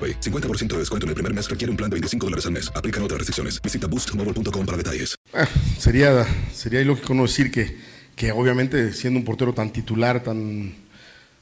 AroPay. 0.00 0.20
50% 0.20 0.68
de 0.68 0.78
descuento 0.78 1.06
en 1.06 1.10
el 1.10 1.14
primer 1.14 1.34
mes 1.34 1.48
requiere 1.48 1.70
un 1.70 1.76
plan 1.76 1.90
de 1.90 1.94
25 1.94 2.26
dólares 2.26 2.46
al 2.46 2.52
mes. 2.52 2.72
Aplican 2.74 3.02
otras 3.02 3.18
restricciones. 3.18 3.60
Visita 3.62 3.86
boostmobile.com 3.86 4.66
para 4.66 4.78
detalles. 4.78 5.16
Ah, 5.34 5.46
sería, 5.78 6.26
sería 6.52 6.80
ilógico 6.80 7.14
no 7.14 7.22
decir 7.22 7.50
que, 7.50 7.76
que 8.16 8.32
obviamente 8.32 8.92
siendo 8.92 9.18
un 9.18 9.24
portero 9.24 9.52
tan 9.52 9.70
titular, 9.70 10.22
tan, 10.22 10.74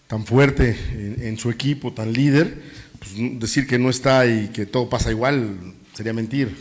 tan 0.06 0.26
fuerte 0.26 0.76
en, 1.20 1.38
su 1.38 1.50
equipo, 1.50 1.92
tan 1.92 2.12
líder, 2.12 2.62
pues, 2.98 3.40
decir 3.40 3.66
que 3.66 3.78
no 3.78 3.90
está 3.90 4.26
y 4.26 4.48
que 4.48 4.66
todo 4.66 4.88
pasa 4.88 5.10
igual 5.10 5.74
sería 5.94 6.12
mentir. 6.12 6.54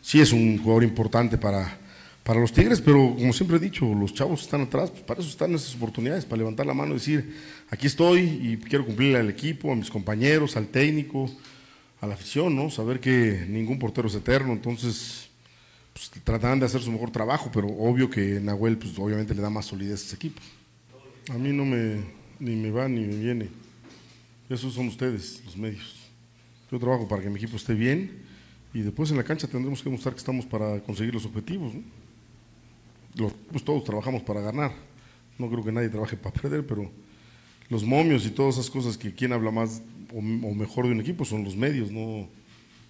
Sí 0.00 0.20
es 0.20 0.32
un 0.32 0.58
jugador 0.58 0.82
importante 0.82 1.38
para, 1.38 1.78
para 2.22 2.40
los 2.40 2.52
Tigres, 2.52 2.80
pero 2.80 3.14
como 3.16 3.32
siempre 3.32 3.56
he 3.56 3.60
dicho, 3.60 3.84
los 3.94 4.14
chavos 4.14 4.42
están 4.42 4.62
atrás, 4.62 4.90
pues 4.90 5.02
para 5.02 5.20
eso 5.20 5.28
están 5.28 5.54
esas 5.54 5.74
oportunidades, 5.74 6.24
para 6.24 6.38
levantar 6.38 6.66
la 6.66 6.74
mano 6.74 6.92
y 6.92 6.94
decir, 6.94 7.36
aquí 7.68 7.88
estoy 7.88 8.20
y 8.20 8.56
quiero 8.58 8.86
cumplirle 8.86 9.18
al 9.18 9.30
equipo, 9.30 9.72
a 9.72 9.74
mis 9.74 9.90
compañeros, 9.90 10.56
al 10.56 10.68
técnico, 10.68 11.28
a 12.00 12.06
la 12.06 12.14
afición, 12.14 12.54
¿no? 12.54 12.70
Saber 12.70 13.00
que 13.00 13.44
ningún 13.48 13.78
portero 13.78 14.06
es 14.06 14.14
eterno, 14.14 14.52
entonces 14.52 15.30
pues, 15.92 16.10
tratarán 16.22 16.60
de 16.60 16.66
hacer 16.66 16.80
su 16.80 16.92
mejor 16.92 17.10
trabajo, 17.10 17.50
pero 17.52 17.66
obvio 17.66 18.08
que 18.08 18.40
Nahuel, 18.40 18.78
pues 18.78 18.96
obviamente 18.98 19.34
le 19.34 19.42
da 19.42 19.50
más 19.50 19.66
solidez 19.66 20.02
a 20.02 20.06
ese 20.06 20.16
equipo. 20.16 20.40
A 21.28 21.38
mí 21.38 21.50
no 21.50 21.64
me, 21.64 22.02
ni 22.38 22.54
me 22.54 22.70
va 22.70 22.88
ni 22.88 23.00
me 23.00 23.16
viene. 23.16 23.48
Esos 24.48 24.74
son 24.74 24.86
ustedes, 24.88 25.42
los 25.44 25.56
medios. 25.56 25.96
Yo 26.70 26.78
trabajo 26.78 27.08
para 27.08 27.22
que 27.22 27.30
mi 27.30 27.36
equipo 27.36 27.56
esté 27.56 27.74
bien 27.74 28.22
y 28.72 28.80
después 28.80 29.10
en 29.10 29.16
la 29.16 29.24
cancha 29.24 29.48
tendremos 29.48 29.82
que 29.82 29.90
mostrar 29.90 30.14
que 30.14 30.20
estamos 30.20 30.46
para 30.46 30.80
conseguir 30.80 31.14
los 31.14 31.26
objetivos, 31.26 31.74
¿no? 31.74 32.01
Los, 33.14 33.32
pues 33.50 33.64
todos 33.64 33.84
trabajamos 33.84 34.22
para 34.22 34.40
ganar. 34.40 34.72
No 35.38 35.48
creo 35.48 35.64
que 35.64 35.72
nadie 35.72 35.88
trabaje 35.88 36.16
para 36.16 36.34
perder, 36.40 36.66
pero 36.66 36.90
los 37.68 37.84
momios 37.84 38.26
y 38.26 38.30
todas 38.30 38.56
esas 38.56 38.70
cosas 38.70 38.96
que 38.96 39.14
quien 39.14 39.32
habla 39.32 39.50
más 39.50 39.82
o, 40.12 40.18
o 40.18 40.54
mejor 40.54 40.86
de 40.86 40.92
un 40.92 41.00
equipo 41.00 41.24
son 41.24 41.44
los 41.44 41.56
medios, 41.56 41.90
no, 41.90 42.28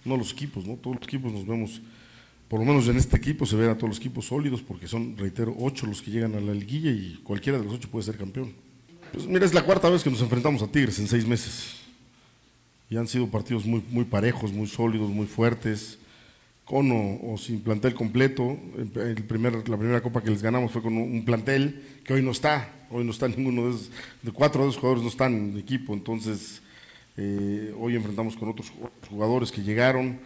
no 0.05 0.17
los 0.17 0.31
equipos, 0.31 0.65
¿no? 0.65 0.75
Todos 0.75 0.97
los 0.97 1.07
equipos 1.07 1.31
nos 1.31 1.45
vemos, 1.45 1.81
por 2.47 2.59
lo 2.59 2.65
menos 2.65 2.87
en 2.87 2.97
este 2.97 3.17
equipo 3.17 3.45
se 3.45 3.55
ven 3.55 3.69
a 3.69 3.75
todos 3.77 3.89
los 3.89 3.97
equipos 3.97 4.25
sólidos 4.25 4.61
porque 4.61 4.87
son, 4.87 5.17
reitero, 5.17 5.55
ocho 5.59 5.85
los 5.85 6.01
que 6.01 6.11
llegan 6.11 6.35
a 6.35 6.41
la 6.41 6.53
liguilla 6.53 6.91
y 6.91 7.19
cualquiera 7.23 7.57
de 7.57 7.65
los 7.65 7.73
ocho 7.73 7.89
puede 7.89 8.05
ser 8.05 8.17
campeón. 8.17 8.53
Pues 9.11 9.27
mira, 9.27 9.45
es 9.45 9.53
la 9.53 9.63
cuarta 9.63 9.89
vez 9.89 10.03
que 10.03 10.09
nos 10.09 10.21
enfrentamos 10.21 10.61
a 10.61 10.67
Tigres 10.67 10.99
en 10.99 11.07
seis 11.07 11.25
meses. 11.25 11.75
Y 12.89 12.97
han 12.97 13.07
sido 13.07 13.27
partidos 13.27 13.65
muy, 13.65 13.83
muy 13.89 14.05
parejos, 14.05 14.51
muy 14.51 14.67
sólidos, 14.67 15.09
muy 15.09 15.25
fuertes, 15.25 15.97
con 16.65 16.89
o, 16.91 17.37
sin 17.37 17.61
plantel 17.61 17.93
completo. 17.93 18.57
El, 18.77 19.23
primer, 19.23 19.67
la 19.67 19.77
primera 19.77 20.01
copa 20.01 20.21
que 20.21 20.29
les 20.29 20.41
ganamos 20.41 20.71
fue 20.71 20.81
con 20.81 20.97
un, 20.97 21.25
plantel 21.25 21.83
que 22.03 22.13
hoy 22.13 22.21
no 22.21 22.31
está. 22.31 22.87
Hoy 22.89 23.03
no 23.03 23.11
está 23.11 23.27
ninguno 23.35 23.65
de 23.65 23.69
esos, 23.71 23.91
de 24.21 24.31
cuatro 24.31 24.63
de 24.63 24.69
esos 24.69 24.79
jugadores 24.79 25.03
no 25.03 25.09
están 25.09 25.33
en 25.33 25.57
equipo. 25.57 25.93
Entonces, 25.93 26.61
eh, 27.17 27.73
hoy 27.79 27.95
enfrentamos 27.95 28.35
con 28.35 28.49
otros 28.49 28.71
jugadores 29.09 29.51
que 29.51 29.61
llegaron. 29.61 30.19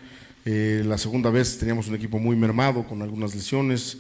Eh, 0.46 0.84
la 0.86 0.98
segunda 0.98 1.30
vez 1.30 1.58
teníamos 1.58 1.90
un 1.90 1.96
equipo 1.96 2.20
muy 2.20 2.36
mermado 2.36 2.88
con 2.88 3.02
algunas 3.02 3.36
lesiones. 3.36 3.98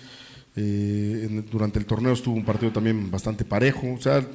Eh, 0.55 1.43
durante 1.51 1.77
el 1.77 1.85
torneo 1.85 2.13
estuvo 2.13 2.35
un 2.35 2.45
partido 2.45 2.71
también 2.71 3.11
bastante 3.11 3.43
parejo. 3.43 3.93
O 3.93 3.99
sea, 3.99 4.25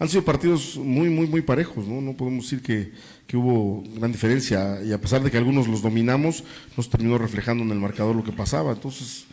han 0.00 0.08
sido 0.08 0.24
partidos 0.24 0.76
muy, 0.76 1.10
muy, 1.10 1.26
muy 1.26 1.42
parejos. 1.42 1.86
No, 1.86 2.00
no 2.00 2.16
podemos 2.16 2.44
decir 2.44 2.62
que, 2.62 2.90
que 3.26 3.36
hubo 3.36 3.84
gran 3.96 4.10
diferencia. 4.10 4.82
Y 4.82 4.92
a 4.92 5.00
pesar 5.00 5.22
de 5.22 5.30
que 5.30 5.36
algunos 5.36 5.68
los 5.68 5.82
dominamos, 5.82 6.42
nos 6.74 6.88
terminó 6.88 7.18
reflejando 7.18 7.62
en 7.62 7.70
el 7.70 7.78
marcador 7.78 8.16
lo 8.16 8.24
que 8.24 8.32
pasaba. 8.32 8.72
Entonces, 8.72 9.26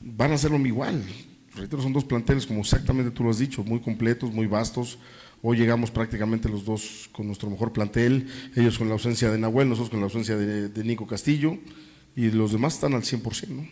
van 0.00 0.32
a 0.32 0.34
hacerlo 0.34 0.58
igual. 0.58 1.04
Reitero, 1.54 1.80
son 1.80 1.92
dos 1.92 2.04
planteles, 2.04 2.46
como 2.46 2.60
exactamente 2.60 3.12
tú 3.12 3.22
lo 3.22 3.30
has 3.30 3.38
dicho, 3.38 3.62
muy 3.62 3.78
completos, 3.78 4.32
muy 4.32 4.48
vastos. 4.48 4.98
Hoy 5.40 5.56
llegamos 5.56 5.92
prácticamente 5.92 6.48
los 6.48 6.64
dos 6.64 7.08
con 7.12 7.28
nuestro 7.28 7.48
mejor 7.48 7.72
plantel, 7.72 8.26
ellos 8.56 8.76
con 8.76 8.88
la 8.88 8.94
ausencia 8.94 9.30
de 9.30 9.38
Nahuel, 9.38 9.68
nosotros 9.68 9.90
con 9.90 10.00
la 10.00 10.06
ausencia 10.06 10.36
de, 10.36 10.68
de 10.68 10.84
Nico 10.84 11.06
Castillo, 11.06 11.58
y 12.16 12.32
los 12.32 12.50
demás 12.50 12.74
están 12.74 12.94
al 12.94 13.02
100%, 13.02 13.48
¿no? 13.50 13.68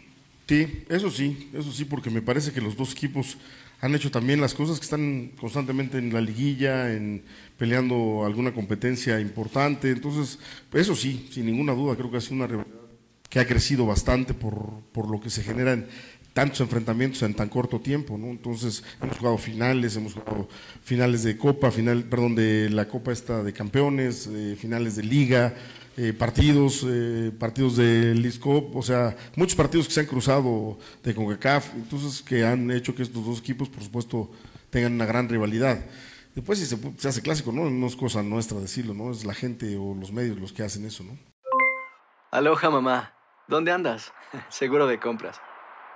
Sí, 0.48 0.84
eso 0.88 1.10
sí, 1.10 1.50
eso 1.52 1.72
sí, 1.72 1.84
porque 1.84 2.08
me 2.08 2.22
parece 2.22 2.52
que 2.52 2.60
los 2.60 2.76
dos 2.76 2.92
equipos 2.92 3.36
han 3.80 3.94
hecho 3.94 4.10
también 4.10 4.40
las 4.40 4.54
cosas 4.54 4.78
que 4.78 4.84
están 4.84 5.32
constantemente 5.38 5.98
en 5.98 6.12
la 6.12 6.20
liguilla, 6.20 6.92
en 6.92 7.22
peleando 7.58 8.24
alguna 8.24 8.52
competencia 8.52 9.20
importante. 9.20 9.90
Entonces, 9.90 10.38
eso 10.72 10.94
sí, 10.94 11.28
sin 11.30 11.46
ninguna 11.46 11.72
duda, 11.72 11.96
creo 11.96 12.10
que 12.10 12.16
ha 12.16 12.20
sido 12.20 12.36
una 12.36 12.46
rivalidad 12.46 12.76
que 13.28 13.40
ha 13.40 13.46
crecido 13.46 13.86
bastante 13.86 14.34
por, 14.34 14.82
por 14.92 15.10
lo 15.10 15.20
que 15.20 15.30
se 15.30 15.42
generan 15.42 15.86
tantos 16.36 16.60
enfrentamientos 16.60 17.22
en 17.22 17.32
tan 17.32 17.48
corto 17.48 17.80
tiempo, 17.80 18.18
¿no? 18.18 18.26
Entonces, 18.26 18.84
hemos 19.00 19.16
jugado 19.16 19.38
finales, 19.38 19.96
hemos 19.96 20.12
jugado 20.12 20.46
finales 20.82 21.22
de 21.22 21.38
Copa, 21.38 21.70
final, 21.70 22.04
perdón, 22.04 22.34
de 22.34 22.68
la 22.68 22.86
Copa 22.86 23.10
esta 23.10 23.42
de 23.42 23.54
Campeones, 23.54 24.28
eh, 24.30 24.54
finales 24.60 24.96
de 24.96 25.02
Liga, 25.02 25.54
eh, 25.96 26.12
partidos, 26.12 26.84
eh, 26.86 27.32
partidos 27.38 27.78
de 27.78 28.14
Liscop, 28.14 28.76
o 28.76 28.82
sea, 28.82 29.16
muchos 29.34 29.56
partidos 29.56 29.86
que 29.88 29.94
se 29.94 30.00
han 30.00 30.06
cruzado 30.06 30.78
de 31.02 31.14
CONCACAF, 31.14 31.74
entonces 31.74 32.20
que 32.20 32.44
han 32.44 32.70
hecho 32.70 32.94
que 32.94 33.04
estos 33.04 33.24
dos 33.24 33.38
equipos, 33.38 33.70
por 33.70 33.82
supuesto, 33.82 34.30
tengan 34.68 34.92
una 34.92 35.06
gran 35.06 35.30
rivalidad. 35.30 35.86
Después 36.34 36.58
si 36.58 36.66
se, 36.66 36.76
se 36.98 37.08
hace 37.08 37.22
clásico, 37.22 37.50
¿no? 37.50 37.70
No 37.70 37.86
es 37.86 37.96
cosa 37.96 38.22
nuestra 38.22 38.60
decirlo, 38.60 38.92
¿no? 38.92 39.10
Es 39.10 39.24
la 39.24 39.32
gente 39.32 39.74
o 39.78 39.94
los 39.94 40.12
medios 40.12 40.38
los 40.38 40.52
que 40.52 40.62
hacen 40.62 40.84
eso, 40.84 41.02
¿no? 41.02 41.16
Aloha 42.30 42.68
mamá. 42.68 43.14
¿Dónde 43.48 43.72
andas? 43.72 44.12
Seguro 44.50 44.86
de 44.86 45.00
compras. 45.00 45.40